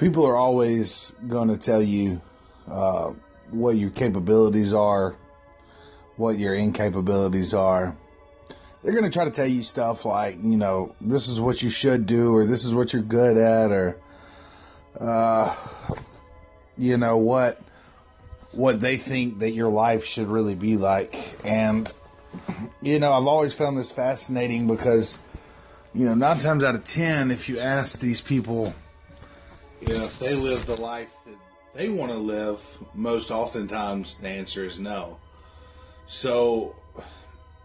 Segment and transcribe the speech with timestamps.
[0.00, 2.22] people are always going to tell you
[2.70, 3.12] uh,
[3.50, 5.14] what your capabilities are,
[6.16, 7.94] what your incapabilities are.
[8.82, 11.68] They're going to try to tell you stuff like, you know, this is what you
[11.68, 13.98] should do, or this is what you're good at, or,
[14.98, 15.54] uh,
[16.78, 17.60] you know, what
[18.52, 21.14] what they think that your life should really be like.
[21.44, 21.92] And,
[22.80, 25.18] you know, I've always found this fascinating because,
[25.94, 28.74] you know, nine times out of ten, if you ask these people,
[29.80, 31.36] you know, if they live the life that
[31.74, 32.60] they want to live,
[32.94, 35.18] most oftentimes the answer is no.
[36.06, 36.74] So,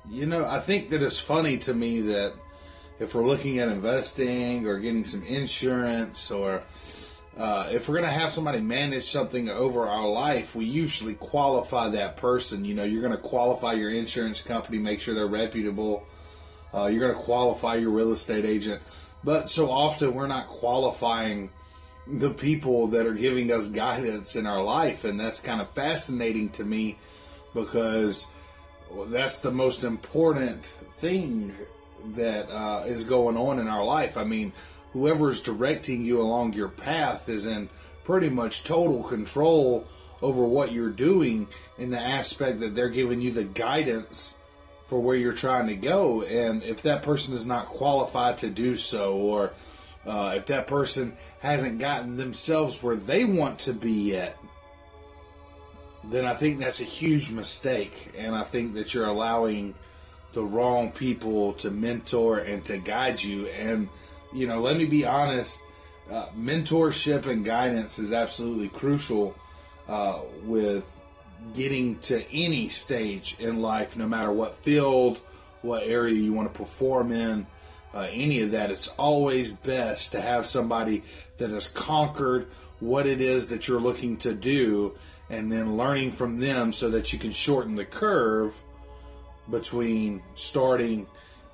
[0.09, 2.33] you know, I think that it's funny to me that
[2.99, 6.63] if we're looking at investing or getting some insurance or
[7.37, 11.89] uh, if we're going to have somebody manage something over our life, we usually qualify
[11.89, 12.63] that person.
[12.63, 16.05] You know, you're going to qualify your insurance company, make sure they're reputable.
[16.73, 18.81] Uh, you're going to qualify your real estate agent.
[19.23, 21.49] But so often we're not qualifying
[22.07, 26.49] the people that are giving us guidance in our life, and that's kind of fascinating
[26.49, 26.97] to me
[27.53, 28.27] because
[29.07, 31.55] that's the most important thing
[32.13, 34.17] that uh, is going on in our life.
[34.17, 34.53] I mean,
[34.93, 37.69] whoever is directing you along your path is in
[38.03, 39.85] pretty much total control
[40.21, 44.37] over what you're doing in the aspect that they're giving you the guidance
[44.85, 46.21] for where you're trying to go.
[46.21, 49.51] And if that person is not qualified to do so, or
[50.05, 54.37] uh, if that person hasn't gotten themselves where they want to be yet,
[56.03, 58.11] then I think that's a huge mistake.
[58.17, 59.73] And I think that you're allowing
[60.33, 63.47] the wrong people to mentor and to guide you.
[63.47, 63.89] And,
[64.33, 65.65] you know, let me be honest
[66.11, 69.35] uh, mentorship and guidance is absolutely crucial
[69.87, 71.03] uh, with
[71.53, 75.19] getting to any stage in life, no matter what field,
[75.61, 77.45] what area you want to perform in
[77.95, 78.69] uh, any of that.
[78.69, 81.01] It's always best to have somebody
[81.37, 82.47] that has conquered
[82.79, 84.95] what it is that you're looking to do
[85.29, 88.55] and then learning from them so that you can shorten the curve
[89.49, 91.07] between starting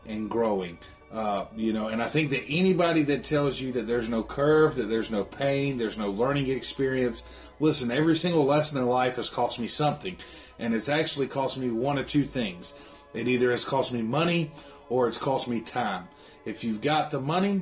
[0.08, 0.78] and growing.
[1.14, 4.76] Uh, you know, and I think that anybody that tells you that there's no curve,
[4.76, 7.28] that there's no pain, there's no learning experience,
[7.60, 10.16] listen, every single lesson in life has cost me something.
[10.58, 12.78] And it's actually cost me one of two things.
[13.14, 14.52] It either has cost me money
[14.92, 16.06] or it's cost me time.
[16.44, 17.62] If you've got the money,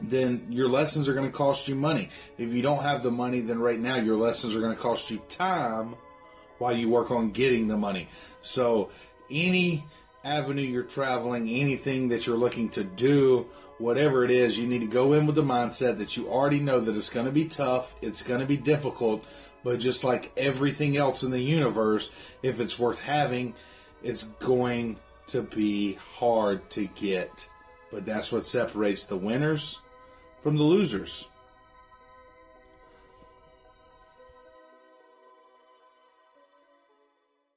[0.00, 2.10] then your lessons are going to cost you money.
[2.38, 5.10] If you don't have the money, then right now your lessons are going to cost
[5.10, 5.96] you time
[6.58, 8.08] while you work on getting the money.
[8.42, 8.90] So,
[9.28, 9.82] any
[10.22, 13.48] avenue you're traveling, anything that you're looking to do,
[13.78, 16.78] whatever it is, you need to go in with the mindset that you already know
[16.78, 19.24] that it's going to be tough, it's going to be difficult,
[19.64, 23.54] but just like everything else in the universe, if it's worth having,
[24.04, 24.96] it's going
[25.28, 27.48] to be hard to get.
[27.90, 29.80] But that's what separates the winners
[30.42, 31.28] from the losers.